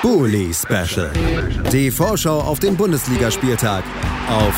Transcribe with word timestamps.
Bully 0.00 0.54
Special. 0.54 1.10
Die 1.72 1.90
Vorschau 1.90 2.40
auf 2.40 2.60
den 2.60 2.76
Bundesligaspieltag 2.76 3.82
auf 4.28 4.54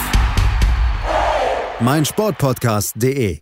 meinsportpodcast.de. 1.80 3.40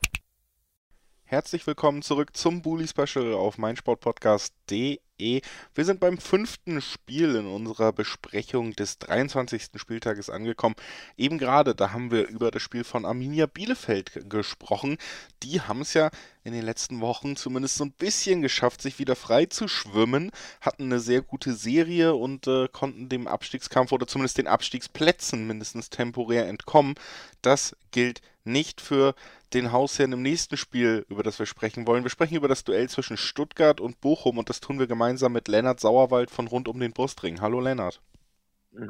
Herzlich 1.24 1.66
willkommen 1.66 2.02
zurück 2.02 2.36
zum 2.36 2.62
Bully 2.62 2.86
Special 2.86 3.34
auf 3.34 3.58
meinsportpodcast.de. 3.58 5.40
Wir 5.74 5.84
sind 5.84 5.98
beim 5.98 6.18
fünften 6.18 6.80
Spiel 6.80 7.34
in 7.34 7.46
unserer 7.46 7.92
Besprechung 7.92 8.74
des 8.74 9.00
23. 9.00 9.70
Spieltages 9.74 10.30
angekommen. 10.30 10.76
Eben 11.16 11.36
gerade, 11.36 11.74
da 11.74 11.90
haben 11.90 12.12
wir 12.12 12.28
über 12.28 12.52
das 12.52 12.62
Spiel 12.62 12.84
von 12.84 13.04
Arminia 13.04 13.46
Bielefeld 13.46 14.30
gesprochen. 14.30 14.98
Die 15.42 15.60
haben 15.60 15.80
es 15.80 15.94
ja 15.94 16.10
in 16.44 16.52
den 16.52 16.64
letzten 16.64 17.00
Wochen 17.00 17.36
zumindest 17.36 17.76
so 17.76 17.84
ein 17.84 17.92
bisschen 17.92 18.42
geschafft, 18.42 18.82
sich 18.82 18.98
wieder 18.98 19.16
frei 19.16 19.46
zu 19.46 19.68
schwimmen, 19.68 20.30
hatten 20.60 20.84
eine 20.84 21.00
sehr 21.00 21.22
gute 21.22 21.52
Serie 21.52 22.14
und 22.14 22.46
äh, 22.46 22.68
konnten 22.68 23.08
dem 23.08 23.26
Abstiegskampf 23.26 23.92
oder 23.92 24.06
zumindest 24.06 24.38
den 24.38 24.46
Abstiegsplätzen 24.46 25.46
mindestens 25.46 25.90
temporär 25.90 26.48
entkommen. 26.48 26.94
Das 27.42 27.76
gilt 27.90 28.20
nicht 28.44 28.80
für 28.80 29.14
den 29.52 29.72
Hausherrn 29.72 30.12
im 30.12 30.22
nächsten 30.22 30.56
Spiel, 30.56 31.06
über 31.08 31.22
das 31.22 31.38
wir 31.38 31.46
sprechen 31.46 31.86
wollen. 31.86 32.02
Wir 32.02 32.10
sprechen 32.10 32.36
über 32.36 32.48
das 32.48 32.64
Duell 32.64 32.88
zwischen 32.88 33.16
Stuttgart 33.16 33.80
und 33.80 34.00
Bochum 34.00 34.38
und 34.38 34.48
das 34.48 34.60
tun 34.60 34.78
wir 34.78 34.86
gemeinsam 34.86 35.32
mit 35.32 35.48
Lennart 35.48 35.80
Sauerwald 35.80 36.30
von 36.30 36.46
rund 36.46 36.68
um 36.68 36.80
den 36.80 36.92
Brustring. 36.92 37.40
Hallo 37.40 37.60
Lennart. 37.60 38.00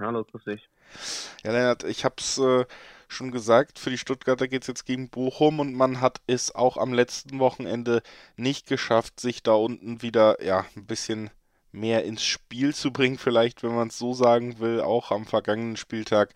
Hallo, 0.00 0.24
grüß 0.24 0.44
dich. 0.44 0.68
Ja, 1.44 1.52
Lennart, 1.52 1.84
ich 1.84 2.04
hab's 2.04 2.38
äh, 2.38 2.64
schon 3.08 3.30
gesagt, 3.32 3.78
für 3.78 3.90
die 3.90 3.98
Stuttgarter 3.98 4.48
geht 4.48 4.62
es 4.62 4.68
jetzt 4.68 4.86
gegen 4.86 5.08
Bochum 5.08 5.60
und 5.60 5.74
man 5.74 6.00
hat 6.00 6.20
es 6.26 6.54
auch 6.54 6.76
am 6.76 6.92
letzten 6.92 7.38
Wochenende 7.38 8.02
nicht 8.36 8.66
geschafft, 8.66 9.18
sich 9.20 9.42
da 9.42 9.52
unten 9.52 10.02
wieder 10.02 10.42
ja 10.44 10.66
ein 10.76 10.86
bisschen 10.86 11.30
mehr 11.72 12.04
ins 12.04 12.24
Spiel 12.24 12.74
zu 12.74 12.92
bringen, 12.92 13.18
vielleicht, 13.18 13.62
wenn 13.62 13.74
man 13.74 13.88
es 13.88 13.98
so 13.98 14.14
sagen 14.14 14.58
will. 14.58 14.80
Auch 14.80 15.10
am 15.10 15.26
vergangenen 15.26 15.76
Spieltag 15.76 16.32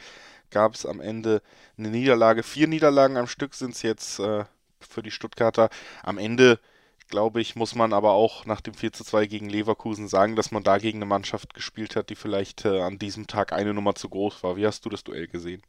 gab 0.51 0.75
es 0.75 0.87
am 0.87 1.01
Ende 1.01 1.43
eine 1.79 1.89
Niederlage. 1.91 2.43
Vier 2.43 2.69
Niederlagen 2.69 3.17
am 3.17 3.27
Stück 3.27 3.55
sind 3.55 3.75
es 3.75 3.83
jetzt 3.83 4.19
äh, 4.21 4.45
für 4.81 5.03
die 5.03 5.11
Stuttgarter. 5.11 5.71
Am 6.03 6.19
Ende, 6.19 6.61
glaube 7.09 7.41
ich, 7.41 7.57
muss 7.57 7.75
man 7.75 7.93
aber 7.93 8.13
auch 8.13 8.47
nach 8.47 8.61
dem 8.61 8.75
4 8.75 8.93
zu 8.93 9.05
2 9.05 9.27
gegen 9.27 9.49
Leverkusen 9.49 10.09
sagen, 10.09 10.37
dass 10.37 10.51
man 10.51 10.63
da 10.63 10.79
gegen 10.79 10.99
eine 10.99 11.07
Mannschaft 11.07 11.55
gespielt 11.55 11.97
hat, 11.97 12.11
die 12.11 12.17
vielleicht 12.17 12.65
äh, 12.65 12.81
an 12.81 12.99
diesem 12.99 13.27
Tag 13.27 13.53
eine 13.53 13.75
Nummer 13.75 13.95
zu 13.95 14.09
groß 14.09 14.43
war. 14.43 14.57
Wie 14.57 14.67
hast 14.67 14.85
du 14.85 14.91
das 14.91 15.05
Duell 15.05 15.29
gesehen? 15.29 15.63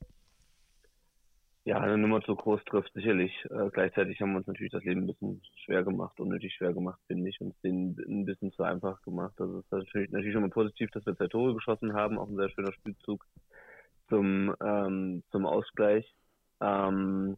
Ja, 1.66 1.80
eine 1.80 1.98
Nummer 1.98 2.22
zu 2.22 2.36
groß 2.36 2.62
trifft 2.66 2.92
sicherlich. 2.94 3.32
Äh, 3.50 3.70
gleichzeitig 3.72 4.20
haben 4.20 4.32
wir 4.32 4.40
uns 4.40 4.48
natürlich 4.48 4.74
das 4.74 4.84
Leben 4.84 5.04
ein 5.04 5.08
bisschen 5.08 5.42
schwer 5.64 5.84
gemacht, 5.84 6.20
unnötig 6.20 6.54
schwer 6.54 6.74
gemacht, 6.74 7.00
finde 7.08 7.30
ich, 7.30 7.40
und 7.40 7.56
denen 7.64 7.98
ein 8.06 8.26
bisschen 8.26 8.52
zu 8.52 8.64
einfach 8.64 9.02
gemacht. 9.04 9.34
Also 9.40 9.60
es 9.60 9.66
ist 9.66 9.72
natürlich, 9.72 10.12
natürlich 10.12 10.34
schon 10.34 10.42
mal 10.42 10.50
positiv, 10.50 10.92
dass 10.92 11.06
wir 11.06 11.16
zwei 11.16 11.28
Tore 11.28 11.54
geschossen 11.54 11.94
haben, 11.94 12.18
auch 12.18 12.28
ein 12.28 12.36
sehr 12.36 12.50
schöner 12.50 12.74
Spielzug 12.74 13.26
zum, 14.10 14.54
ähm, 14.62 15.24
zum 15.32 15.46
Ausgleich. 15.46 16.14
Ähm, 16.60 17.38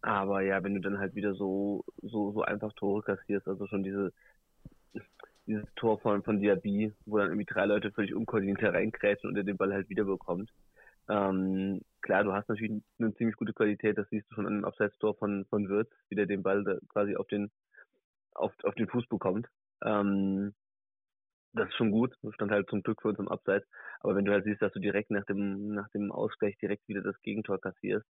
aber 0.00 0.40
ja, 0.40 0.62
wenn 0.64 0.74
du 0.74 0.80
dann 0.80 0.98
halt 0.98 1.14
wieder 1.14 1.34
so, 1.34 1.84
so, 2.00 2.32
so 2.32 2.42
einfach 2.42 2.72
Tore 2.72 3.02
kassierst, 3.02 3.46
also 3.46 3.66
schon 3.66 3.82
diese, 3.82 4.14
dieses 5.46 5.66
Tor 5.76 6.00
von, 6.00 6.22
von 6.22 6.40
Diaby, 6.40 6.94
wo 7.04 7.18
dann 7.18 7.28
irgendwie 7.28 7.44
drei 7.52 7.66
Leute 7.66 7.92
völlig 7.92 8.14
unkoordiniert 8.14 8.62
hereinkrätschen 8.62 9.28
und 9.28 9.36
er 9.36 9.44
den 9.44 9.58
Ball 9.58 9.74
halt 9.74 9.90
wiederbekommt. 9.90 10.50
Ähm, 11.10 11.82
klar, 12.02 12.24
du 12.24 12.32
hast 12.32 12.48
natürlich 12.48 12.82
eine 12.98 13.14
ziemlich 13.14 13.36
gute 13.36 13.52
Qualität, 13.52 13.98
das 13.98 14.08
siehst 14.10 14.30
du 14.30 14.34
schon 14.34 14.46
an 14.46 14.54
dem 14.54 14.64
Abseits-Tor 14.64 15.16
von, 15.16 15.46
von 15.46 15.68
Wirtz, 15.68 15.90
wie 16.08 16.16
der 16.16 16.26
den 16.26 16.42
Ball 16.42 16.80
quasi 16.88 17.16
auf 17.16 17.26
den, 17.28 17.50
auf, 18.34 18.52
auf 18.64 18.74
den 18.74 18.88
Fuß 18.88 19.06
bekommt. 19.08 19.48
Ähm, 19.84 20.54
das 21.54 21.68
ist 21.68 21.76
schon 21.76 21.90
gut. 21.90 22.14
Das 22.22 22.34
stand 22.34 22.50
halt 22.50 22.68
zum 22.70 22.82
Glück 22.82 23.02
für 23.02 23.08
uns 23.08 23.18
im 23.18 23.28
Abseits. 23.28 23.66
Aber 24.00 24.16
wenn 24.16 24.24
du 24.24 24.32
halt 24.32 24.44
siehst, 24.44 24.62
dass 24.62 24.72
du 24.72 24.80
direkt 24.80 25.10
nach 25.10 25.24
dem, 25.24 25.74
nach 25.74 25.88
dem 25.90 26.10
Ausgleich 26.10 26.56
direkt 26.58 26.88
wieder 26.88 27.02
das 27.02 27.20
Gegentor 27.22 27.60
kassierst, 27.60 28.06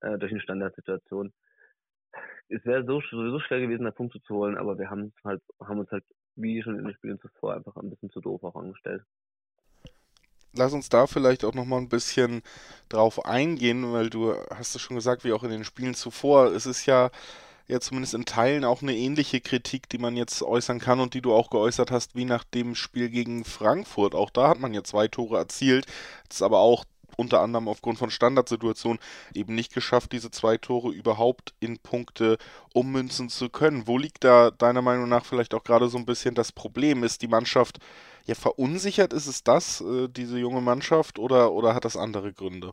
äh, 0.00 0.18
durch 0.18 0.32
eine 0.32 0.40
Standardsituation, 0.40 1.32
es 2.48 2.64
wäre 2.64 2.84
so, 2.84 3.00
sowieso 3.00 3.40
schwer 3.40 3.60
gewesen, 3.60 3.84
da 3.84 3.90
Punkte 3.90 4.20
zu 4.22 4.34
holen, 4.34 4.56
aber 4.56 4.78
wir 4.78 4.90
haben 4.90 5.12
halt, 5.24 5.42
haben 5.60 5.80
uns 5.80 5.90
halt, 5.90 6.04
wie 6.36 6.62
schon 6.62 6.78
in 6.78 6.84
den 6.84 6.94
Spielen 6.94 7.18
zuvor, 7.20 7.54
einfach 7.54 7.76
ein 7.76 7.90
bisschen 7.90 8.10
zu 8.10 8.20
doof 8.20 8.44
auch 8.44 8.56
angestellt. 8.56 9.02
Lass 10.56 10.72
uns 10.72 10.88
da 10.88 11.06
vielleicht 11.06 11.44
auch 11.44 11.54
nochmal 11.54 11.80
ein 11.80 11.88
bisschen 11.88 12.42
drauf 12.88 13.24
eingehen, 13.24 13.92
weil 13.92 14.10
du 14.10 14.34
hast 14.54 14.74
es 14.74 14.82
schon 14.82 14.96
gesagt, 14.96 15.24
wie 15.24 15.32
auch 15.32 15.42
in 15.42 15.50
den 15.50 15.64
Spielen 15.64 15.94
zuvor, 15.94 16.52
es 16.52 16.66
ist 16.66 16.86
ja 16.86 17.10
ja 17.66 17.80
zumindest 17.80 18.14
in 18.14 18.24
Teilen 18.26 18.64
auch 18.64 18.82
eine 18.82 18.94
ähnliche 18.94 19.40
Kritik, 19.40 19.88
die 19.88 19.98
man 19.98 20.16
jetzt 20.16 20.42
äußern 20.42 20.80
kann 20.80 21.00
und 21.00 21.14
die 21.14 21.22
du 21.22 21.32
auch 21.32 21.50
geäußert 21.50 21.90
hast, 21.90 22.14
wie 22.14 22.24
nach 22.26 22.44
dem 22.44 22.74
Spiel 22.74 23.08
gegen 23.08 23.44
Frankfurt. 23.44 24.14
Auch 24.14 24.30
da 24.30 24.48
hat 24.48 24.60
man 24.60 24.74
ja 24.74 24.84
zwei 24.84 25.08
Tore 25.08 25.38
erzielt, 25.38 25.86
das 26.28 26.38
ist 26.38 26.42
aber 26.42 26.58
auch 26.58 26.84
unter 27.16 27.40
anderem 27.40 27.68
aufgrund 27.68 27.98
von 27.98 28.10
Standardsituationen 28.10 28.98
eben 29.34 29.54
nicht 29.54 29.74
geschafft, 29.74 30.12
diese 30.12 30.30
zwei 30.30 30.56
Tore 30.56 30.92
überhaupt 30.92 31.54
in 31.60 31.78
Punkte 31.78 32.38
ummünzen 32.72 33.28
zu 33.28 33.48
können. 33.48 33.86
Wo 33.86 33.98
liegt 33.98 34.24
da 34.24 34.50
deiner 34.50 34.82
Meinung 34.82 35.08
nach 35.08 35.24
vielleicht 35.24 35.54
auch 35.54 35.64
gerade 35.64 35.88
so 35.88 35.98
ein 35.98 36.06
bisschen 36.06 36.34
das 36.34 36.52
Problem? 36.52 37.04
Ist 37.04 37.22
die 37.22 37.28
Mannschaft 37.28 37.78
ja 38.24 38.34
verunsichert? 38.34 39.12
Ist 39.12 39.26
es 39.26 39.42
das, 39.44 39.80
äh, 39.80 40.08
diese 40.08 40.38
junge 40.38 40.60
Mannschaft, 40.60 41.18
oder, 41.18 41.52
oder 41.52 41.74
hat 41.74 41.84
das 41.84 41.96
andere 41.96 42.32
Gründe? 42.32 42.72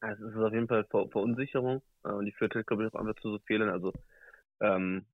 Also 0.00 0.26
es 0.26 0.34
ist 0.34 0.40
auf 0.40 0.52
jeden 0.52 0.68
Fall 0.68 0.84
Ver 0.84 1.08
Verunsicherung 1.08 1.82
äh, 2.04 2.08
und 2.08 2.24
die 2.24 2.32
führt 2.32 2.54
glaube 2.66 2.86
ich, 2.86 2.94
auch 2.94 3.00
einfach 3.00 3.20
zu 3.20 3.32
so 3.32 3.38
Fehlern. 3.46 3.68
Also 3.68 3.92
ähm, 4.60 5.04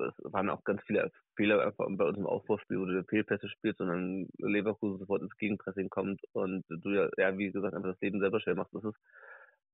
es 0.00 0.14
waren 0.32 0.50
auch 0.50 0.64
ganz 0.64 0.82
viele 0.86 1.10
Fehler 1.36 1.64
einfach 1.64 1.86
bei 1.90 2.04
uns 2.04 2.18
im 2.18 2.26
Aufbauspiel, 2.26 2.78
wo 2.78 2.84
du 2.84 3.04
Fehlpässe 3.04 3.48
spielst 3.48 3.80
und 3.80 3.88
dann 3.88 4.28
Leverkusen 4.38 4.98
sofort 4.98 5.22
ins 5.22 5.36
Gegenpressing 5.36 5.88
kommt 5.90 6.20
und 6.32 6.64
du 6.68 6.90
ja, 6.90 7.08
ja, 7.16 7.36
wie 7.38 7.50
gesagt, 7.50 7.74
einfach 7.74 7.90
das 7.90 8.00
Leben 8.00 8.20
selber 8.20 8.40
schwer 8.40 8.54
machst. 8.54 8.74
Das 8.74 8.84
ist 8.84 8.96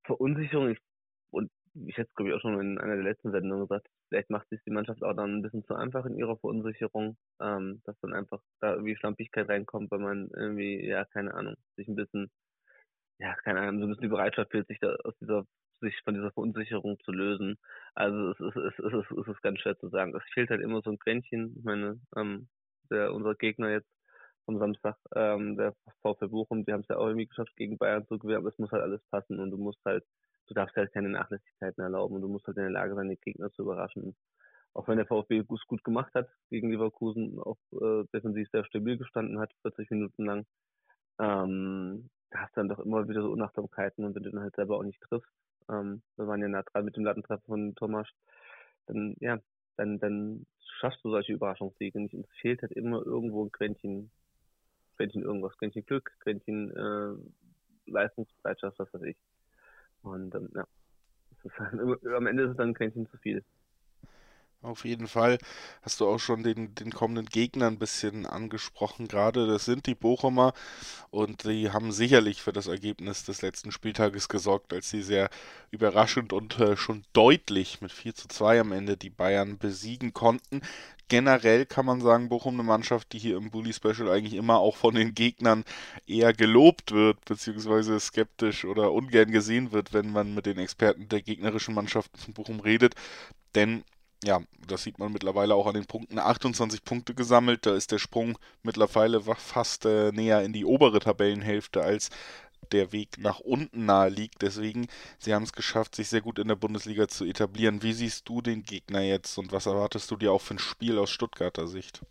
Verunsicherung. 0.04 0.70
Ich, 0.70 0.78
und 1.30 1.50
ich 1.74 1.96
hätte 1.96 2.08
es, 2.08 2.14
glaube 2.14 2.30
ich, 2.30 2.36
auch 2.36 2.40
schon 2.40 2.60
in 2.60 2.78
einer 2.78 2.94
der 2.94 3.04
letzten 3.04 3.32
Sendungen 3.32 3.66
gesagt, 3.66 3.88
vielleicht 4.08 4.30
macht 4.30 4.48
sich 4.48 4.60
die 4.64 4.70
Mannschaft 4.70 5.02
auch 5.02 5.14
dann 5.14 5.38
ein 5.38 5.42
bisschen 5.42 5.64
zu 5.64 5.74
einfach 5.74 6.06
in 6.06 6.16
ihrer 6.16 6.36
Verunsicherung, 6.38 7.16
ähm, 7.40 7.82
dass 7.84 7.98
dann 8.00 8.14
einfach 8.14 8.40
da 8.60 8.74
irgendwie 8.74 8.96
Schlampigkeit 8.96 9.48
reinkommt, 9.48 9.90
weil 9.90 9.98
man 9.98 10.30
irgendwie, 10.36 10.86
ja, 10.86 11.04
keine 11.06 11.34
Ahnung, 11.34 11.54
sich 11.76 11.88
ein 11.88 11.96
bisschen 11.96 12.30
ja, 13.18 13.34
keine 13.44 13.60
Ahnung, 13.60 13.80
so 13.80 13.86
ein 13.86 13.88
bisschen 13.90 14.02
die 14.02 14.08
Bereitschaft 14.08 14.50
fehlt, 14.50 14.66
sich 14.66 14.80
da 14.80 14.94
aus 15.04 15.14
dieser, 15.20 15.44
sich 15.84 16.00
von 16.02 16.14
dieser 16.14 16.32
Verunsicherung 16.32 16.98
zu 17.04 17.12
lösen. 17.12 17.58
Also 17.94 18.30
es 18.30 18.40
ist, 18.40 18.56
es 18.56 18.78
ist, 18.78 19.10
es 19.10 19.28
ist, 19.28 19.42
ganz 19.42 19.60
schwer 19.60 19.78
zu 19.78 19.88
sagen. 19.88 20.14
Es 20.14 20.22
fehlt 20.32 20.50
halt 20.50 20.60
immer 20.60 20.82
so 20.82 20.90
ein 20.90 20.98
Quäntchen. 20.98 21.54
Ich 21.58 21.64
meine, 21.64 22.00
ähm, 22.16 22.48
der, 22.90 23.14
unser 23.14 23.34
Gegner 23.34 23.70
jetzt 23.70 23.88
am 24.46 24.58
Samstag, 24.58 24.96
ähm, 25.14 25.56
der 25.56 25.74
VfB 26.02 26.26
Bochum, 26.26 26.64
die 26.64 26.72
haben 26.72 26.80
es 26.80 26.88
ja 26.88 26.96
auch 26.96 27.06
irgendwie 27.06 27.26
geschafft, 27.26 27.54
gegen 27.56 27.78
Bayern 27.78 28.06
zu 28.06 28.18
gewinnen, 28.18 28.38
aber 28.38 28.50
es 28.50 28.58
muss 28.58 28.70
halt 28.72 28.82
alles 28.82 29.02
passen 29.10 29.40
und 29.40 29.50
du 29.50 29.56
musst 29.56 29.82
halt, 29.84 30.04
du 30.48 30.54
darfst 30.54 30.76
halt 30.76 30.92
keine 30.92 31.08
Nachlässigkeiten 31.08 31.82
erlauben 31.82 32.16
und 32.16 32.22
du 32.22 32.28
musst 32.28 32.46
halt 32.46 32.56
in 32.58 32.64
der 32.64 32.72
Lage 32.72 32.94
sein, 32.94 33.08
den 33.08 33.20
Gegner 33.20 33.50
zu 33.52 33.62
überraschen. 33.62 34.14
Auch 34.74 34.88
wenn 34.88 34.98
der 34.98 35.06
VfB 35.06 35.38
es 35.38 35.66
gut 35.66 35.84
gemacht 35.84 36.12
hat 36.14 36.28
gegen 36.50 36.70
Leverkusen, 36.70 37.38
auch 37.38 37.58
äh, 37.72 38.04
defensiv 38.12 38.48
sehr 38.50 38.64
stabil 38.64 38.98
gestanden 38.98 39.38
hat, 39.38 39.52
40 39.62 39.90
Minuten 39.90 40.24
lang, 40.24 40.46
ähm, 41.20 42.10
hast 42.32 42.56
du 42.56 42.60
dann 42.60 42.68
doch 42.68 42.80
immer 42.80 43.08
wieder 43.08 43.22
so 43.22 43.30
Unachtsamkeiten 43.30 44.04
und 44.04 44.14
wenn 44.14 44.24
du 44.24 44.30
dann 44.30 44.42
halt 44.42 44.56
selber 44.56 44.76
auch 44.76 44.82
nicht 44.82 45.00
triffst, 45.00 45.30
ähm, 45.70 46.02
wir 46.16 46.26
waren 46.26 46.40
ja 46.40 46.48
nah 46.48 46.62
dran 46.62 46.84
mit 46.84 46.96
dem 46.96 47.04
Lattentreffer 47.04 47.44
von 47.46 47.74
Thomas, 47.74 48.08
dann, 48.86 49.16
ja, 49.20 49.38
dann, 49.76 49.98
dann 49.98 50.46
schaffst 50.78 51.04
du 51.04 51.10
solche 51.10 51.32
Überraschungssiege 51.32 52.00
nicht 52.00 52.14
und 52.14 52.26
es 52.26 52.36
fehlt 52.40 52.62
halt 52.62 52.72
immer 52.72 53.04
irgendwo 53.04 53.44
ein 53.44 53.52
Quäntchen, 53.52 54.10
Quäntchen 54.96 55.22
irgendwas, 55.22 55.56
Quäntchen 55.58 55.86
Glück, 55.86 56.12
Quäntchen 56.20 56.70
äh, 56.70 57.90
Leistungsbereitschaft, 57.90 58.78
was 58.78 58.92
weiß 58.92 59.02
ich. 59.02 59.16
Und 60.02 60.34
ähm, 60.34 60.50
ja, 60.54 60.66
halt, 61.58 61.80
am 62.16 62.26
Ende 62.26 62.44
ist 62.44 62.50
es 62.50 62.56
dann 62.56 62.68
ein 62.68 62.74
Quäntchen 62.74 63.06
zu 63.08 63.16
viel. 63.18 63.44
Auf 64.64 64.86
jeden 64.86 65.08
Fall 65.08 65.36
hast 65.82 66.00
du 66.00 66.06
auch 66.06 66.18
schon 66.18 66.42
den, 66.42 66.74
den 66.74 66.90
kommenden 66.90 67.26
Gegner 67.26 67.66
ein 67.66 67.78
bisschen 67.78 68.24
angesprochen. 68.24 69.08
Gerade 69.08 69.46
das 69.46 69.66
sind 69.66 69.86
die 69.86 69.94
Bochumer 69.94 70.54
und 71.10 71.44
die 71.44 71.70
haben 71.70 71.92
sicherlich 71.92 72.40
für 72.40 72.54
das 72.54 72.66
Ergebnis 72.66 73.24
des 73.24 73.42
letzten 73.42 73.72
Spieltages 73.72 74.30
gesorgt, 74.30 74.72
als 74.72 74.88
sie 74.88 75.02
sehr 75.02 75.28
überraschend 75.70 76.32
und 76.32 76.58
äh, 76.60 76.78
schon 76.78 77.04
deutlich 77.12 77.82
mit 77.82 77.92
4 77.92 78.14
zu 78.14 78.26
2 78.26 78.60
am 78.60 78.72
Ende 78.72 78.96
die 78.96 79.10
Bayern 79.10 79.58
besiegen 79.58 80.14
konnten. 80.14 80.62
Generell 81.08 81.66
kann 81.66 81.84
man 81.84 82.00
sagen, 82.00 82.30
Bochum 82.30 82.54
eine 82.54 82.62
Mannschaft, 82.62 83.12
die 83.12 83.18
hier 83.18 83.36
im 83.36 83.50
Bully 83.50 83.74
Special 83.74 84.10
eigentlich 84.10 84.32
immer 84.32 84.60
auch 84.60 84.76
von 84.76 84.94
den 84.94 85.14
Gegnern 85.14 85.64
eher 86.06 86.32
gelobt 86.32 86.92
wird, 86.92 87.22
beziehungsweise 87.26 88.00
skeptisch 88.00 88.64
oder 88.64 88.92
ungern 88.92 89.30
gesehen 89.30 89.72
wird, 89.72 89.92
wenn 89.92 90.10
man 90.10 90.34
mit 90.34 90.46
den 90.46 90.56
Experten 90.56 91.10
der 91.10 91.20
gegnerischen 91.20 91.74
Mannschaften 91.74 92.16
von 92.16 92.32
Bochum 92.32 92.60
redet. 92.60 92.94
Denn 93.54 93.84
ja, 94.24 94.40
das 94.66 94.82
sieht 94.82 94.98
man 94.98 95.12
mittlerweile 95.12 95.54
auch 95.54 95.66
an 95.66 95.74
den 95.74 95.86
Punkten. 95.86 96.18
28 96.18 96.84
Punkte 96.84 97.14
gesammelt, 97.14 97.66
da 97.66 97.74
ist 97.74 97.92
der 97.92 97.98
Sprung 97.98 98.38
mittlerweile 98.62 99.20
fast 99.20 99.84
äh, 99.84 100.12
näher 100.12 100.42
in 100.42 100.52
die 100.52 100.64
obere 100.64 101.00
Tabellenhälfte 101.00 101.82
als 101.82 102.10
der 102.72 102.92
Weg 102.92 103.18
nach 103.18 103.40
unten 103.40 103.86
nahe 103.86 104.08
liegt. 104.08 104.42
Deswegen, 104.42 104.86
sie 105.18 105.34
haben 105.34 105.42
es 105.42 105.52
geschafft, 105.52 105.94
sich 105.94 106.08
sehr 106.08 106.20
gut 106.20 106.38
in 106.38 106.48
der 106.48 106.56
Bundesliga 106.56 107.08
zu 107.08 107.24
etablieren. 107.24 107.82
Wie 107.82 107.92
siehst 107.92 108.28
du 108.28 108.40
den 108.40 108.62
Gegner 108.62 109.00
jetzt 109.00 109.38
und 109.38 109.52
was 109.52 109.66
erwartest 109.66 110.10
du 110.10 110.16
dir 110.16 110.32
auch 110.32 110.40
für 110.40 110.54
ein 110.54 110.58
Spiel 110.58 110.98
aus 110.98 111.10
Stuttgarter 111.10 111.66
Sicht? 111.66 112.02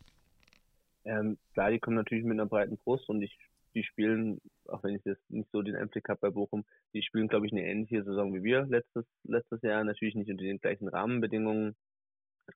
Ähm, 1.05 1.37
klar, 1.53 1.71
die 1.71 1.79
kommen 1.79 1.97
natürlich 1.97 2.23
mit 2.23 2.39
einer 2.39 2.45
breiten 2.45 2.77
Brust 2.77 3.09
und 3.09 3.21
ich, 3.21 3.37
die 3.75 3.83
spielen, 3.83 4.39
auch 4.67 4.83
wenn 4.83 4.95
ich 4.95 5.03
jetzt 5.03 5.29
nicht 5.29 5.49
so 5.51 5.61
den 5.61 5.75
Einblick 5.75 6.07
habe 6.07 6.19
bei 6.21 6.29
Bochum, 6.29 6.63
die 6.93 7.01
spielen, 7.01 7.27
glaube 7.27 7.45
ich, 7.45 7.51
eine 7.51 7.65
ähnliche 7.65 8.03
Saison 8.03 8.33
wie 8.33 8.43
wir 8.43 8.65
letztes, 8.65 9.05
letztes 9.23 9.61
Jahr. 9.63 9.83
Natürlich 9.83 10.15
nicht 10.15 10.29
unter 10.29 10.43
den 10.43 10.59
gleichen 10.59 10.87
Rahmenbedingungen, 10.87 11.75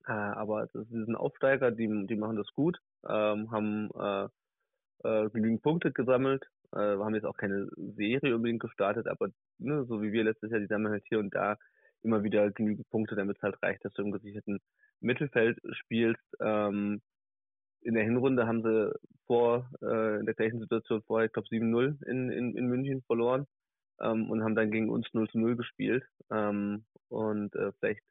äh, 0.07 0.11
aber 0.11 0.67
das 0.73 0.87
sind 0.89 1.15
Aufsteiger, 1.15 1.71
die, 1.71 2.07
die 2.07 2.15
machen 2.15 2.37
das 2.37 2.51
gut, 2.53 2.79
ähm, 3.07 3.51
haben 3.51 3.89
äh, 3.95 4.27
äh, 5.03 5.29
genügend 5.29 5.61
Punkte 5.61 5.91
gesammelt, 5.91 6.45
äh, 6.73 6.79
haben 6.79 7.15
jetzt 7.15 7.25
auch 7.25 7.37
keine 7.37 7.67
Serie 7.95 8.35
unbedingt 8.35 8.61
gestartet, 8.61 9.07
aber 9.07 9.29
ne, 9.59 9.85
so 9.85 10.01
wie 10.01 10.11
wir 10.11 10.23
letztes 10.23 10.51
Jahr, 10.51 10.59
die 10.59 10.67
sammeln 10.67 10.93
halt 10.93 11.05
hier 11.07 11.19
und 11.19 11.33
da 11.33 11.57
immer 12.03 12.23
wieder 12.23 12.51
genügend 12.51 12.89
Punkte, 12.89 13.15
damit 13.15 13.37
es 13.37 13.43
halt 13.43 13.61
reicht, 13.61 13.83
dass 13.83 13.93
du 13.93 14.03
im 14.03 14.11
gesicherten 14.11 14.59
Mittelfeld 14.99 15.59
spielst. 15.71 16.23
Ähm, 16.39 17.01
in 17.81 17.93
der 17.93 18.03
Hinrunde 18.03 18.47
haben 18.47 18.63
sie 18.63 18.93
vor, 19.27 19.69
äh, 19.81 20.19
in 20.19 20.25
der 20.25 20.35
gleichen 20.35 20.59
Situation 20.59 21.01
vorher, 21.03 21.27
ich 21.27 21.33
glaube 21.33 21.47
7-0 21.47 22.03
in, 22.05 22.29
in, 22.29 22.57
in 22.57 22.67
München 22.67 23.01
verloren 23.03 23.45
ähm, 24.01 24.29
und 24.29 24.43
haben 24.43 24.55
dann 24.55 24.71
gegen 24.71 24.89
uns 24.89 25.07
0 25.13 25.27
0 25.33 25.55
gespielt. 25.55 26.03
Ähm, 26.31 26.85
und 27.09 27.55
äh, 27.55 27.71
vielleicht 27.79 28.03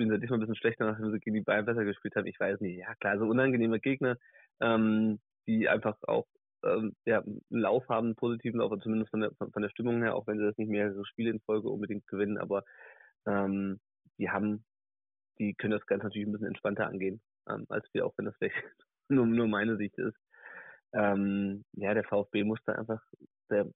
spielen 0.00 0.10
sie 0.10 0.18
diesmal 0.18 0.38
ein 0.38 0.40
bisschen 0.40 0.56
schlechter, 0.56 0.86
nachdem 0.86 1.12
sie 1.12 1.20
gegen 1.20 1.34
die 1.34 1.42
Bayern 1.42 1.66
besser 1.66 1.84
gespielt 1.84 2.16
haben. 2.16 2.26
Ich 2.26 2.40
weiß 2.40 2.60
nicht. 2.60 2.78
Ja 2.78 2.94
klar, 2.94 3.18
so 3.18 3.26
unangenehme 3.26 3.80
Gegner, 3.80 4.16
ähm, 4.60 5.20
die 5.46 5.68
einfach 5.68 5.98
auch 6.04 6.26
ähm, 6.64 6.96
ja, 7.04 7.18
einen 7.20 7.42
Lauf 7.50 7.86
haben, 7.90 8.06
einen 8.06 8.16
positiven 8.16 8.60
Lauf, 8.60 8.72
zumindest 8.80 9.10
von 9.10 9.20
der, 9.20 9.32
von 9.34 9.62
der 9.62 9.68
Stimmung 9.68 10.02
her, 10.02 10.14
auch 10.14 10.26
wenn 10.26 10.38
sie 10.38 10.44
das 10.44 10.56
nicht 10.56 10.70
mehrere 10.70 11.04
Spiele 11.04 11.30
in 11.30 11.40
Folge 11.40 11.68
unbedingt 11.68 12.06
gewinnen, 12.06 12.38
aber 12.38 12.64
ähm, 13.26 13.78
die 14.16 14.30
haben, 14.30 14.64
die 15.38 15.52
können 15.52 15.72
das 15.72 15.84
Ganze 15.84 16.06
natürlich 16.06 16.26
ein 16.26 16.32
bisschen 16.32 16.48
entspannter 16.48 16.86
angehen, 16.86 17.20
ähm, 17.50 17.66
als 17.68 17.86
wir, 17.92 18.06
auch 18.06 18.14
wenn 18.16 18.24
das 18.24 18.36
vielleicht 18.38 18.56
nur, 19.10 19.26
nur 19.26 19.48
meine 19.48 19.76
Sicht 19.76 19.98
ist. 19.98 20.16
Ähm, 20.94 21.62
ja, 21.72 21.92
der 21.92 22.04
VfB 22.04 22.44
muss 22.44 22.60
da 22.64 22.72
einfach, 22.72 23.02
der, 23.50 23.66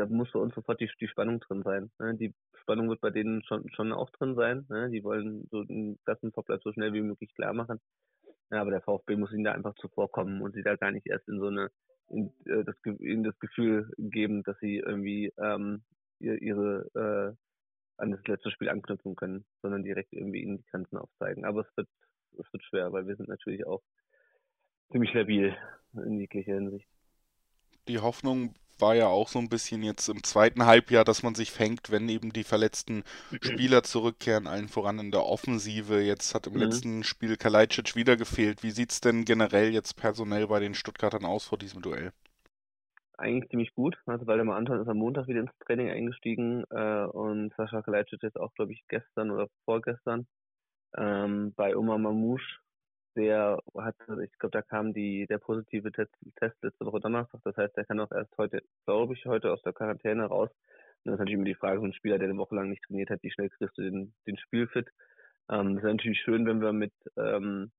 da 0.00 0.06
muss 0.06 0.30
für 0.30 0.38
uns 0.38 0.54
sofort 0.54 0.80
die, 0.80 0.90
die 1.00 1.08
Spannung 1.08 1.40
drin 1.40 1.62
sein. 1.62 1.90
Ne? 1.98 2.16
Die 2.16 2.34
Spannung 2.62 2.88
wird 2.88 3.00
bei 3.00 3.10
denen 3.10 3.42
schon, 3.44 3.68
schon 3.70 3.92
auch 3.92 4.10
drin 4.10 4.34
sein. 4.34 4.64
Ne? 4.68 4.90
Die 4.90 5.04
wollen 5.04 5.46
so 5.50 5.62
den 5.64 5.98
Klassenverbleib 6.04 6.62
so 6.62 6.72
schnell 6.72 6.92
wie 6.92 7.02
möglich 7.02 7.34
klar 7.34 7.52
machen. 7.52 7.80
Ja, 8.50 8.62
aber 8.62 8.70
der 8.70 8.80
VfB 8.80 9.16
muss 9.16 9.32
ihnen 9.32 9.44
da 9.44 9.52
einfach 9.52 9.74
zuvorkommen 9.76 10.40
und 10.40 10.54
sie 10.54 10.62
da 10.62 10.76
gar 10.76 10.90
nicht 10.90 11.06
erst 11.06 11.28
in 11.28 11.38
so 11.38 11.46
eine, 11.46 11.70
in, 12.08 12.32
äh, 12.46 12.64
das, 12.64 12.74
ihnen 12.84 13.22
das 13.22 13.38
Gefühl 13.38 13.90
geben, 13.98 14.42
dass 14.42 14.58
sie 14.60 14.78
irgendwie 14.78 15.32
ähm, 15.38 15.84
ihre 16.18 16.86
äh, 16.94 17.36
an 18.00 18.10
das 18.10 18.20
letzte 18.26 18.50
Spiel 18.50 18.70
anknüpfen 18.70 19.14
können, 19.14 19.44
sondern 19.62 19.84
direkt 19.84 20.12
irgendwie 20.12 20.42
ihnen 20.42 20.58
die 20.58 20.66
Grenzen 20.70 20.96
aufzeigen. 20.96 21.44
Aber 21.44 21.60
es 21.60 21.76
wird, 21.76 21.88
es 22.38 22.52
wird 22.52 22.64
schwer, 22.64 22.92
weil 22.92 23.06
wir 23.06 23.16
sind 23.16 23.28
natürlich 23.28 23.66
auch 23.66 23.82
ziemlich 24.90 25.12
labil 25.12 25.54
in 25.92 26.18
jeglicher 26.18 26.54
Hinsicht. 26.54 26.88
Die 27.88 27.98
Hoffnung 27.98 28.54
war 28.80 28.94
ja 28.94 29.06
auch 29.06 29.28
so 29.28 29.38
ein 29.38 29.48
bisschen 29.48 29.82
jetzt 29.82 30.08
im 30.08 30.22
zweiten 30.22 30.66
Halbjahr, 30.66 31.04
dass 31.04 31.22
man 31.22 31.34
sich 31.34 31.50
fängt, 31.50 31.90
wenn 31.90 32.08
eben 32.08 32.32
die 32.32 32.44
verletzten 32.44 33.04
Spieler 33.42 33.82
zurückkehren, 33.82 34.46
allen 34.46 34.68
voran 34.68 34.98
in 34.98 35.10
der 35.10 35.24
Offensive. 35.24 36.00
Jetzt 36.00 36.34
hat 36.34 36.46
im 36.46 36.54
mhm. 36.54 36.60
letzten 36.60 37.04
Spiel 37.04 37.36
Kalajdzic 37.36 37.96
wieder 37.96 38.16
gefehlt. 38.16 38.62
Wie 38.62 38.70
sieht 38.70 38.92
es 38.92 39.00
denn 39.00 39.24
generell 39.24 39.72
jetzt 39.72 39.96
personell 39.96 40.46
bei 40.46 40.60
den 40.60 40.74
Stuttgartern 40.74 41.24
aus 41.24 41.46
vor 41.46 41.58
diesem 41.58 41.82
Duell? 41.82 42.12
eigentlich 43.20 43.50
ziemlich 43.50 43.74
gut. 43.74 43.96
Also 44.06 44.26
Waldemar 44.26 44.56
Anton 44.56 44.80
ist 44.80 44.88
am 44.88 44.96
Montag 44.96 45.28
wieder 45.28 45.40
ins 45.40 45.56
Training 45.60 45.90
eingestiegen 45.90 46.64
äh, 46.70 47.04
und 47.04 47.52
Sascha 47.54 47.82
Kalajdzic 47.82 48.22
jetzt 48.22 48.40
auch, 48.40 48.52
glaube 48.54 48.72
ich, 48.72 48.82
gestern 48.88 49.30
oder 49.30 49.48
vorgestern. 49.64 50.26
Ähm, 50.96 51.52
bei 51.54 51.76
Omar 51.76 51.98
Mamouche, 51.98 52.58
der 53.16 53.58
hat, 53.76 53.96
ich 54.22 54.38
glaube, 54.38 54.52
da 54.52 54.62
kam 54.62 54.92
die, 54.92 55.26
der 55.26 55.38
positive 55.38 55.90
Test, 55.92 56.12
Test 56.36 56.56
letzte 56.62 56.86
Woche 56.86 57.00
Donnerstag. 57.00 57.40
Das 57.44 57.56
heißt, 57.56 57.76
der 57.76 57.84
kann 57.84 58.00
auch 58.00 58.12
erst 58.12 58.36
heute, 58.38 58.62
glaube 58.84 59.14
ich, 59.14 59.24
heute 59.26 59.52
aus 59.52 59.62
der 59.62 59.72
Quarantäne 59.72 60.24
raus. 60.24 60.50
Und 61.04 61.12
das 61.12 61.14
ist 61.14 61.18
natürlich 61.20 61.34
immer 61.34 61.44
die 61.44 61.54
Frage, 61.54 61.80
so 61.80 61.86
ein 61.86 61.92
Spieler, 61.92 62.18
der 62.18 62.28
eine 62.28 62.38
Woche 62.38 62.54
lang 62.54 62.68
nicht 62.68 62.82
trainiert 62.84 63.10
hat, 63.10 63.22
wie 63.22 63.30
schnell 63.30 63.48
kriegst 63.50 63.76
du 63.78 63.82
den, 63.82 64.14
den 64.26 64.36
Spielfit? 64.38 64.88
Ähm, 65.50 65.74
das 65.74 65.84
ist 65.84 65.90
natürlich 65.90 66.20
schön, 66.20 66.46
wenn 66.46 66.60
wir 66.60 66.72
mit 66.72 66.92
ähm, 67.16 67.72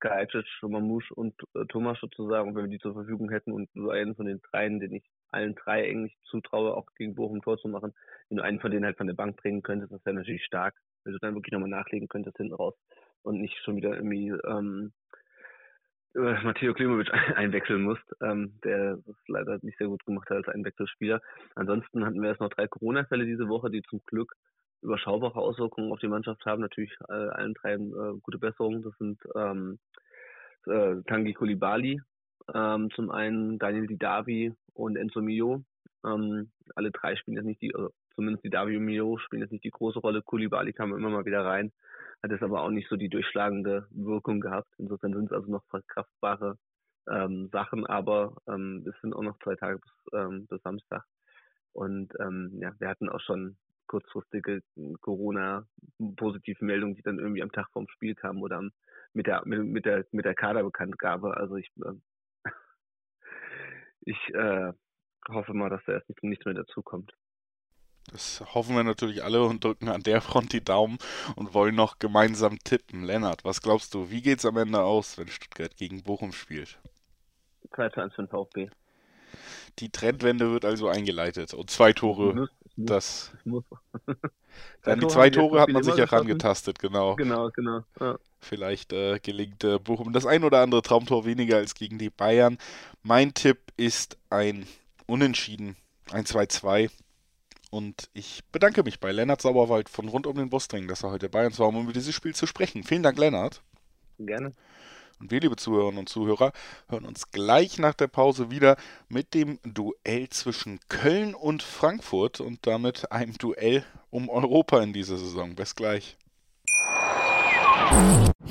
Kalajdzic, 0.00 0.46
Mamouche 0.62 1.14
und 1.14 1.34
äh, 1.54 1.64
Thomas 1.68 1.98
sozusagen, 2.00 2.54
wenn 2.54 2.64
wir 2.64 2.70
die 2.70 2.78
zur 2.78 2.94
Verfügung 2.94 3.30
hätten 3.30 3.52
und 3.52 3.68
so 3.74 3.90
einen 3.90 4.16
von 4.16 4.26
den 4.26 4.40
dreien, 4.50 4.80
den 4.80 4.94
ich 4.94 5.04
allen 5.30 5.54
drei 5.54 5.88
eigentlich 5.88 6.16
zutraue, 6.24 6.74
auch 6.74 6.86
gegen 6.96 7.14
Bochum 7.14 7.42
Tor 7.42 7.58
zu 7.58 7.68
machen, 7.68 7.94
wenn 8.28 8.38
du 8.38 8.44
einen 8.44 8.60
von 8.60 8.70
denen 8.70 8.84
halt 8.84 8.96
von 8.96 9.06
der 9.06 9.14
Bank 9.14 9.36
bringen 9.36 9.62
könntest, 9.62 9.92
das 9.92 10.04
wäre 10.04 10.16
natürlich 10.16 10.44
stark, 10.44 10.74
wenn 11.04 11.12
du 11.12 11.18
dann 11.18 11.34
wirklich 11.34 11.52
nochmal 11.52 11.68
nachlegen 11.68 12.08
könntest 12.08 12.36
hinten 12.36 12.54
raus 12.54 12.74
und 13.22 13.40
nicht 13.40 13.56
schon 13.64 13.76
wieder 13.76 13.94
irgendwie 13.94 14.28
ähm, 14.44 14.92
äh, 16.14 16.42
Matteo 16.42 16.74
Klimovic 16.74 17.10
einwechseln 17.36 17.82
musst, 17.82 18.04
ähm, 18.20 18.58
der 18.64 18.96
das 18.96 19.16
leider 19.28 19.58
nicht 19.62 19.78
sehr 19.78 19.88
gut 19.88 20.04
gemacht 20.04 20.28
hat 20.30 20.38
als 20.38 20.48
Einwechselspieler. 20.48 21.20
Ansonsten 21.54 22.04
hatten 22.04 22.20
wir 22.20 22.30
jetzt 22.30 22.40
noch 22.40 22.50
drei 22.50 22.66
Corona-Fälle 22.66 23.24
diese 23.24 23.48
Woche, 23.48 23.70
die 23.70 23.82
zum 23.82 24.00
Glück 24.06 24.34
überschaubare 24.82 25.38
Auswirkungen 25.38 25.92
auf 25.92 26.00
die 26.00 26.08
Mannschaft 26.08 26.44
haben. 26.44 26.60
Natürlich 26.60 26.92
äh, 27.08 27.12
allen 27.12 27.54
drei 27.54 27.74
äh, 27.74 28.18
gute 28.22 28.38
Besserungen. 28.38 28.82
Das 28.82 28.96
sind 28.98 29.20
ähm, 29.34 29.78
äh, 30.66 30.96
Tangi 31.06 31.32
Kulibali, 31.32 32.00
ähm, 32.54 32.90
zum 32.94 33.10
einen 33.10 33.58
Daniel 33.58 33.86
Didavi 33.86 34.52
und 34.74 34.96
Enzo 34.96 35.22
Mio. 35.22 35.64
Ähm, 36.04 36.50
alle 36.74 36.90
drei 36.90 37.16
spielen 37.16 37.36
jetzt 37.36 37.46
nicht 37.46 37.62
die, 37.62 37.74
also 37.74 37.90
zumindest 38.14 38.44
Didavi 38.44 38.76
und 38.76 38.84
Mio 38.84 39.18
spielen 39.18 39.42
jetzt 39.42 39.52
nicht 39.52 39.64
die 39.64 39.70
große 39.70 40.00
Rolle. 40.00 40.22
Kulibali 40.22 40.72
kam 40.72 40.94
immer 40.94 41.10
mal 41.10 41.24
wieder 41.24 41.44
rein, 41.44 41.72
hat 42.22 42.30
jetzt 42.30 42.42
aber 42.42 42.62
auch 42.62 42.70
nicht 42.70 42.88
so 42.88 42.96
die 42.96 43.08
durchschlagende 43.08 43.86
Wirkung 43.90 44.40
gehabt. 44.40 44.72
Insofern 44.78 45.12
sind 45.12 45.26
es 45.26 45.32
also 45.32 45.50
noch 45.50 45.64
verkraftbare 45.66 46.56
ähm, 47.08 47.48
Sachen, 47.52 47.86
aber 47.86 48.36
ähm, 48.46 48.84
es 48.88 48.94
sind 49.00 49.14
auch 49.14 49.22
noch 49.22 49.38
zwei 49.40 49.56
Tage 49.56 49.78
bis, 49.78 49.90
ähm, 50.12 50.46
bis 50.46 50.62
Samstag. 50.62 51.04
Und 51.72 52.12
ähm, 52.20 52.58
ja, 52.60 52.72
wir 52.78 52.88
hatten 52.88 53.08
auch 53.08 53.20
schon 53.20 53.56
kurzfristige 53.86 54.62
Corona-Positivmeldungen, 55.00 56.94
die 56.94 57.02
dann 57.02 57.18
irgendwie 57.18 57.42
am 57.42 57.52
Tag 57.52 57.68
vorm 57.72 57.88
Spiel 57.88 58.14
kamen 58.14 58.42
oder 58.42 58.62
mit 59.12 59.26
der 59.26 59.42
mit, 59.44 59.64
mit 59.64 59.84
der 59.84 60.06
mit 60.12 60.24
der 60.24 60.34
Kaderbekanntgabe. 60.34 61.36
Also 61.36 61.56
ich 61.56 61.70
äh, 61.84 61.92
ich 64.02 64.34
äh, 64.34 64.72
hoffe 65.28 65.54
mal, 65.54 65.70
dass 65.70 65.84
da 65.84 65.92
erst 65.92 66.08
nicht, 66.08 66.22
nicht 66.22 66.44
mehr 66.44 66.54
dazukommt. 66.54 67.12
Das 68.10 68.42
hoffen 68.54 68.76
wir 68.76 68.84
natürlich 68.84 69.22
alle 69.24 69.44
und 69.44 69.64
drücken 69.64 69.88
an 69.88 70.02
der 70.02 70.20
Front 70.20 70.52
die 70.52 70.62
Daumen 70.62 70.98
und 71.36 71.54
wollen 71.54 71.74
noch 71.74 71.98
gemeinsam 71.98 72.58
tippen. 72.58 73.04
Lennart, 73.04 73.44
was 73.44 73.62
glaubst 73.62 73.94
du, 73.94 74.10
wie 74.10 74.22
geht 74.22 74.40
es 74.40 74.44
am 74.44 74.56
Ende 74.56 74.82
aus, 74.82 75.16
wenn 75.18 75.28
Stuttgart 75.28 75.76
gegen 75.76 76.02
Bochum 76.02 76.32
spielt? 76.32 76.78
2 77.74 77.88
zu 77.90 78.00
1 78.00 78.14
für 78.14 78.22
den 78.22 78.28
VfB. 78.28 78.70
Die 79.78 79.90
Trendwende 79.90 80.50
wird 80.52 80.64
also 80.64 80.88
eingeleitet 80.88 81.54
und 81.54 81.70
zwei 81.70 81.92
Tore. 81.94 82.34
Muss, 82.34 82.50
das. 82.76 83.32
Dann 84.82 85.00
die 85.00 85.06
zwei 85.06 85.30
Tore 85.30 85.60
hat 85.60 85.70
man 85.70 85.82
sich 85.82 85.96
herangetastet, 85.96 86.78
genau. 86.78 87.16
Genau, 87.16 87.50
genau. 87.50 87.84
Ja. 87.98 88.18
Vielleicht 88.40 88.92
äh, 88.92 89.18
gelingt 89.20 89.64
äh, 89.64 89.78
Bochum 89.78 90.12
das 90.12 90.26
ein 90.26 90.44
oder 90.44 90.60
andere 90.60 90.82
Traumtor 90.82 91.24
weniger 91.24 91.56
als 91.56 91.74
gegen 91.74 91.98
die 91.98 92.10
Bayern. 92.10 92.58
Mein 93.02 93.34
Tipp 93.34 93.58
ist 93.76 94.18
ein 94.30 94.66
Unentschieden, 95.06 95.76
ein 96.10 96.24
2-2. 96.24 96.90
Und 97.72 98.10
ich 98.12 98.44
bedanke 98.52 98.82
mich 98.82 99.00
bei 99.00 99.12
Lennart 99.12 99.40
Sauerwald 99.40 99.88
von 99.88 100.06
Rund 100.06 100.26
um 100.26 100.36
den 100.36 100.50
Brustring, 100.50 100.88
dass 100.88 101.04
er 101.04 101.10
heute 101.10 101.30
bei 101.30 101.46
uns 101.46 101.58
war, 101.58 101.68
um 101.68 101.82
über 101.84 101.94
dieses 101.94 102.14
Spiel 102.14 102.34
zu 102.34 102.46
sprechen. 102.46 102.84
Vielen 102.84 103.02
Dank, 103.02 103.16
Lennart. 103.16 103.62
Gerne. 104.18 104.52
Und 105.18 105.30
wir, 105.30 105.40
liebe 105.40 105.56
Zuhörerinnen 105.56 106.00
und 106.00 106.08
Zuhörer, 106.10 106.52
hören 106.90 107.06
uns 107.06 107.30
gleich 107.30 107.78
nach 107.78 107.94
der 107.94 108.08
Pause 108.08 108.50
wieder 108.50 108.76
mit 109.08 109.32
dem 109.32 109.58
Duell 109.64 110.28
zwischen 110.28 110.80
Köln 110.90 111.34
und 111.34 111.62
Frankfurt 111.62 112.40
und 112.40 112.66
damit 112.66 113.10
einem 113.10 113.38
Duell 113.38 113.86
um 114.10 114.28
Europa 114.28 114.82
in 114.82 114.92
dieser 114.92 115.16
Saison. 115.16 115.54
Bis 115.54 115.74
gleich. 115.74 116.18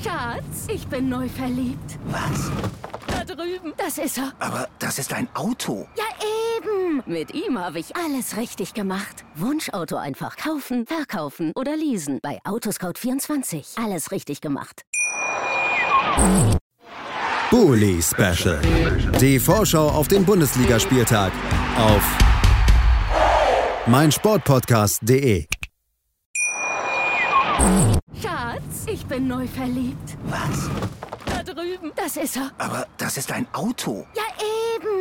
Schatz, 0.03 0.67
ich 0.67 0.87
bin 0.87 1.09
neu 1.09 1.29
verliebt. 1.29 1.99
Was? 2.05 2.51
Da 3.05 3.23
drüben. 3.23 3.73
Das 3.77 3.99
ist 3.99 4.17
er. 4.17 4.33
Aber 4.39 4.67
das 4.79 4.97
ist 4.97 5.13
ein 5.13 5.29
Auto. 5.35 5.87
Ja, 5.95 6.05
Mit 7.05 7.33
ihm 7.33 7.57
habe 7.57 7.79
ich 7.79 7.95
alles 7.95 8.37
richtig 8.37 8.73
gemacht. 8.73 9.25
Wunschauto 9.35 9.95
einfach 9.97 10.37
kaufen, 10.37 10.85
verkaufen 10.85 11.51
oder 11.55 11.75
leasen. 11.75 12.19
Bei 12.21 12.39
Autoscout24. 12.43 13.83
Alles 13.83 14.11
richtig 14.11 14.41
gemacht. 14.41 14.83
Bully 17.49 18.01
Special. 18.01 18.59
Die 19.19 19.39
Vorschau 19.39 19.89
auf 19.89 20.07
den 20.07 20.25
Bundesligaspieltag 20.25 21.31
auf 21.77 22.17
meinsportpodcast.de. 23.87 25.45
Schatz, 28.21 28.85
ich 28.87 29.05
bin 29.05 29.27
neu 29.27 29.47
verliebt. 29.47 30.17
Was? 30.25 30.69
Da 31.25 31.43
drüben. 31.43 31.91
Das 31.95 32.17
ist 32.17 32.37
er. 32.37 32.51
Aber 32.57 32.87
das 32.97 33.17
ist 33.17 33.31
ein 33.31 33.47
Auto. 33.53 34.05
Ja, 34.15 34.23
eben. 34.75 35.00